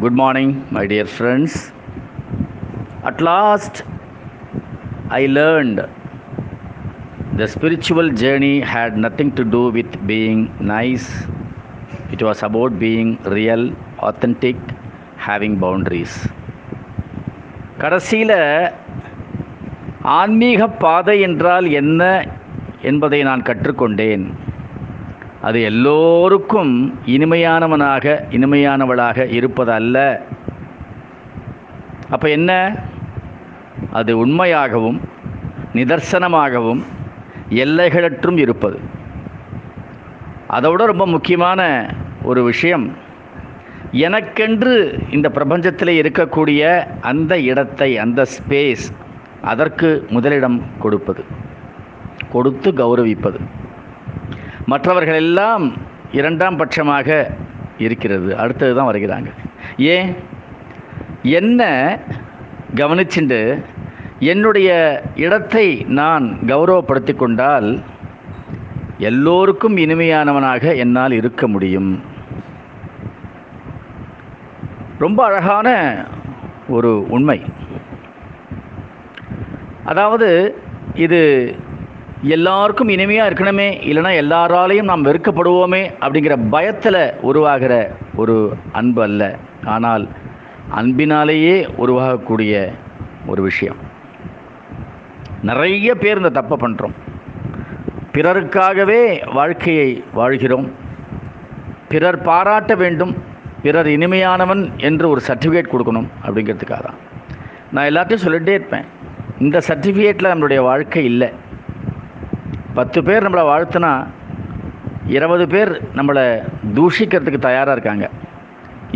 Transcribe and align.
Good 0.00 0.18
morning 0.20 0.52
my 0.72 0.82
dear 0.86 1.10
friends 1.14 1.56
at last 3.02 3.78
I 5.10 5.22
learnt 5.30 5.80
the 7.36 7.48
spiritual 7.54 8.10
journey 8.22 8.54
had 8.72 8.96
nothing 8.98 9.32
to 9.34 9.44
do 9.50 9.62
with 9.70 9.96
being 10.06 10.42
nice 10.70 11.08
it 12.10 12.24
was 12.28 12.42
about 12.44 12.76
being 12.78 13.12
real 13.34 13.66
authentic 14.02 14.64
having 15.26 15.58
boundaries 15.60 16.18
கடைசியில் 17.78 18.38
ஆன்மீக 20.12 20.68
பாதை 20.78 21.16
என்றால் 21.20 21.68
என்ன 21.74 22.02
என்பதை 22.82 23.20
நான் 23.22 23.42
கற்றுக்கொண்டேன் 23.42 24.24
அது 25.42 25.62
எல்லோருக்கும் 25.62 26.98
இனிமையானவனாக 27.06 28.24
இனிமையானவளாக 28.30 29.26
இருப்பதல்ல. 29.30 30.20
அப்போ 32.10 32.28
என்ன? 32.28 32.76
அது 33.90 34.26
உண்மையாகவும் 34.26 35.00
நிதர்சனமாகவும் 35.74 36.82
எல்லைகளற்றும் 37.50 38.36
இருப்பது. 38.36 38.78
அதோட 40.50 40.84
ரொம்ப 40.84 41.06
முக்கியமான 41.06 41.90
ஒரு 42.22 42.42
விஷயம் 42.42 42.96
எனக்கென்று 43.92 44.98
இந்த 45.10 45.28
பிரபஞ்சத்தில் 45.28 46.02
இருக்கக்கூடிய 46.02 46.86
அந்த 47.00 47.40
இடத்தை 47.40 47.98
அந்த 47.98 48.24
ஸ்பேஸ் 48.24 48.92
அதற்கு 49.42 50.06
முதலிடம் 50.10 50.62
கொடுப்பது 50.78 51.24
கொடுத்து 52.32 52.72
கௌரவிப்பது. 52.72 53.59
மற்றவர்கள் 54.70 55.14
எல்லாம் 55.14 55.64
இரண்டாம் 56.12 56.56
பட்சமாக 56.56 57.08
இருக்கிறது. 57.78 58.36
அடுத்தது 58.36 58.74
தான் 58.74 58.90
வருகிறாங்க. 58.92 59.28
ஏன்? 59.76 60.16
என்ன 61.22 61.62
கவனிச்சுண்டு 62.74 63.40
என்னுடைய 64.18 64.70
இடத்தை 65.16 65.66
நான் 65.88 66.24
கௌரவப்படுத்தி 66.46 67.14
கொண்டால் 67.16 67.68
எல்லோருக்கும் 68.98 69.76
இனிமையானவனாக 69.76 70.76
என்னால் 70.76 71.12
இருக்க 71.12 71.48
முடியும். 71.48 71.90
ரொம்ப 74.98 75.24
அழகான 75.24 75.68
ஒரு 76.68 77.06
உண்மை. 77.08 77.38
அதாவது 79.84 80.28
இது 80.94 81.20
எல்லாருக்கும் 82.22 82.88
இனிமையாக 82.88 83.30
இருக்கணுமே 83.30 83.66
இல்லைன்னா 83.90 84.10
எல்லாராலையும் 84.22 84.82
நாம் 84.82 85.04
வெறுக்கப்படுவோமே 85.04 85.92
அப்படிங்கிற 86.00 86.48
பயத்தில் 86.50 87.12
உருவாகிற 87.20 87.96
ஒரு 88.14 88.54
அன்பு 88.72 89.02
அல்ல. 89.02 89.36
ஆனால் 89.64 90.08
அன்பினாலேயே 90.70 91.66
உருவாகக்கூடிய 91.78 92.72
ஒரு 93.26 93.42
விஷயம். 93.42 93.76
நிறைய 95.42 95.94
பேர் 95.94 96.16
இந்த 96.16 96.42
தப்பை 96.42 96.56
பண்ணுறோம் 96.60 96.94
பிறருக்காகவே 98.12 99.32
வாழ்க்கையை 99.32 100.04
வாழ்கிறோம். 100.12 100.72
பிறர் 101.88 102.22
பாராட்ட 102.22 102.74
வேண்டும். 102.74 103.16
பிறர் 103.62 103.86
இனிமையானவன் 103.86 104.76
என்று 104.76 105.08
ஒரு 105.08 105.20
சர்டிஃபிகேட் 105.26 105.72
கொடுக்கணும் 105.72 106.08
அப்படிங்கிறதுக்காக 106.26 106.82
தான் 106.82 106.98
நான் 107.70 107.88
எல்லாத்தையும் 107.88 108.24
சொல்லிகிட்டே 108.24 108.48
இருப்பேன். 108.48 108.84
இந்த 109.38 109.60
சர்டிஃபிகேட்டில் 109.68 110.32
நம்மளுடைய 110.32 110.60
வாழ்க்கை 110.62 111.04
இல்லை. 111.04 111.32
பத்து 112.78 112.98
பேர் 113.06 113.26
நம்மளை 113.26 113.44
வாழ்த்துனா 113.50 113.92
இருபது 115.16 115.44
பேர் 115.48 115.72
நம்மளை 115.96 116.24
தூஷிக்கிறதுக்கு 116.76 117.38
தயாராக 117.38 117.74
இருக்காங்க. 117.76 118.06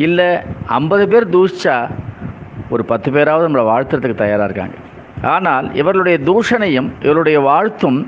இல்லை 0.06 0.28
ஐம்பது 0.78 1.04
பேர் 1.08 1.26
தூஷித்தா 1.28 1.76
ஒரு 2.70 2.84
பத்து 2.84 3.08
பேராவது 3.12 3.48
நம்மளை 3.48 3.64
வாழ்த்துறதுக்கு 3.70 4.22
தயாராக 4.24 4.48
இருக்காங்க. 4.48 4.76
ஆனால் 5.34 5.66
இவர்களுடைய 5.74 6.18
தூஷணையும் 6.30 6.88
இவருடைய 7.00 7.40
வாழ்த்தும் 7.40 7.98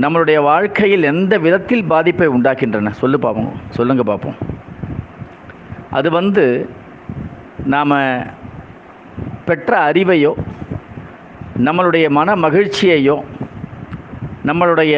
நம்மளுடைய 0.00 0.38
வாழ்க்கையில் 0.42 1.08
எந்த 1.12 1.34
விதத்தில் 1.38 1.84
பாதிப்பை 1.84 2.28
உண்டாக்கின்றன? 2.28 2.90
சொல்லு 2.90 3.18
பார்ப்போம் 3.18 3.52
சொல்லுங்கள் 3.68 4.10
பார்ப்போம் 4.10 4.38
அது 5.90 6.10
வந்து 6.10 6.44
நாம் 7.74 7.96
பெற்ற 9.44 9.92
அறிவையோ 9.92 10.32
நம்மளுடைய 11.66 12.06
மன 12.18 12.34
மகிழ்ச்சியையோ 12.36 13.16
நம்மளுடைய 14.48 14.94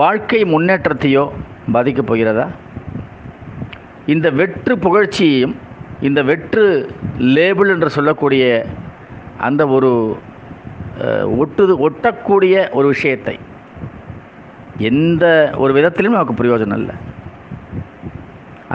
வாழ்க்கை 0.00 0.40
முன்னேற்றத்தையோ 0.52 1.24
பாதிக்கப் 1.74 2.08
போகிறதா? 2.10 2.46
இந்த 4.14 4.26
வெற்று 4.40 4.74
புகழ்ச்சியையும் 4.84 5.54
இந்த 6.08 6.20
வெற்று 6.30 6.64
லேபிள் 7.36 7.72
என்று 7.74 7.88
சொல்லக்கூடிய 7.96 8.44
அந்த 9.48 9.62
ஒரு 9.76 9.90
ஒட்டுது 11.42 11.74
ஒட்டக்கூடிய 11.86 12.54
ஒரு 12.78 12.86
விஷயத்தை 12.94 13.36
எந்த 14.90 15.24
ஒரு 15.62 15.72
விதத்திலும் 15.76 16.16
நமக்கு 16.16 16.34
பிரயோஜனம் 16.40 16.80
இல்லை. 16.82 16.96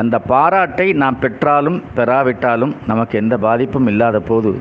அந்த 0.01 0.15
பாராட்டை 0.31 0.87
நாம் 1.01 1.19
பெற்றாலும் 1.19 1.77
பெறாவிட்டாலும் 1.97 2.73
நமக்கு 2.91 3.15
எந்த 3.23 3.35
பாதிப்பும் 3.45 3.87
இல்லாத 3.91 4.19
போது 4.29 4.51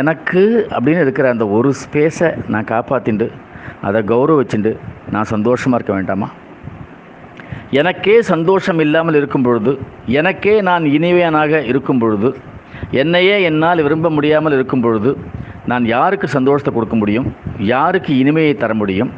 எனக்கு 0.00 0.42
அப்படின்னு 0.74 1.04
இருக்கிற 1.06 1.28
அந்த 1.34 1.46
ஒரு 1.58 1.70
ஸ்பேஸை 1.82 2.28
நான் 2.52 2.70
காப்பாற்றிண்டு 2.72 3.28
அதை 3.86 4.00
கௌரவிச்சுண்டு 4.02 4.72
நான் 5.10 5.32
சந்தோஷமாக 5.34 5.78
இருக்க 5.78 5.92
வேண்டாமா? 5.94 6.28
எனக்கே 7.80 8.22
சந்தோஷம் 8.22 8.78
இல்லாமல் 8.78 9.14
இருக்கும் 9.14 9.42
பொழுது 9.42 9.72
எனக்கே 10.20 10.54
நான் 10.68 10.84
இனிமையனாக 10.96 11.62
இருக்கும் 11.70 11.98
பொழுது 11.98 12.30
என்னையே 13.02 13.36
என்னால் 13.42 13.82
விரும்ப 13.82 14.10
முடியாமல் 14.10 14.52
இருக்கும் 14.52 14.80
பொழுது 14.80 15.10
நான் 15.66 15.84
யாருக்கு 15.84 16.28
சந்தோஷத்தை 16.28 16.74
கொடுக்க 16.74 16.96
முடியும்? 16.96 17.28
யாருக்கு 17.74 18.12
இனிமையை 18.22 18.54
தர 18.56 18.74
முடியும்? 18.74 19.10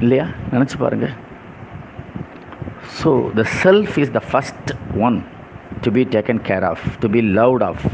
இல்லையா? 0.00 0.26
நினச்சி 0.52 0.76
பாருங்கள் 0.78 1.14
so 2.98 3.10
the 3.38 3.44
self 3.62 3.96
is 4.02 4.14
the 4.18 4.22
first 4.30 4.70
one 5.06 5.16
to 5.80 5.90
be 5.90 6.02
taken 6.14 6.40
care 6.48 6.64
of 6.70 6.84
to 7.00 7.08
be 7.08 7.20
loved 7.38 7.64
of 7.70 7.84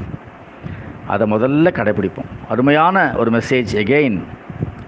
அதை 1.07 1.25
முதல்ல 1.33 1.71
கடைப்பிடிப்போம் 1.79 2.31
அருமையான 2.49 2.97
ஒரு 3.19 3.31
message 3.31 3.73
again 3.83 4.19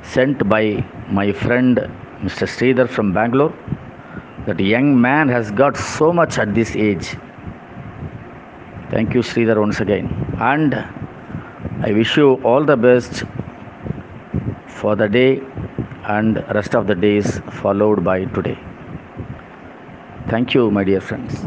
sent 0.03 0.49
by 0.49 0.85
my 1.11 1.33
friend 1.33 1.79
Mr. 2.23 2.47
Sridhar 2.47 2.89
from 2.89 3.13
Bangalore. 3.13 3.55
That 4.47 4.61
young 4.61 4.99
man 5.01 5.29
has 5.29 5.51
got 5.51 5.77
so 5.77 6.13
much 6.13 6.39
at 6.39 6.55
this 6.55 6.75
age. 6.75 7.17
Thank 8.91 9.15
you, 9.15 9.21
Sridhar, 9.21 9.61
once 9.61 9.81
again. 9.81 10.07
And 10.39 10.75
I 10.75 11.93
wish 11.93 12.17
you 12.17 12.35
all 12.43 12.65
the 12.65 12.77
best 12.77 13.25
for 14.67 14.97
the 14.97 15.09
day 15.09 15.43
and 16.05 16.37
rest 16.55 16.75
of 16.75 16.87
the 16.87 16.95
days 16.95 17.41
followed 17.61 18.03
by 18.03 18.25
today. 18.25 18.59
Thank 20.29 20.55
you, 20.55 20.71
my 20.71 20.85
dear 20.85 21.01
friends. 21.01 21.45